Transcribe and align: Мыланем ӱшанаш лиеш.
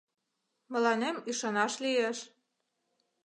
Мыланем 0.71 1.15
ӱшанаш 1.29 1.73
лиеш. 1.83 2.17